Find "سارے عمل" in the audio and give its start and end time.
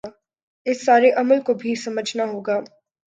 0.85-1.41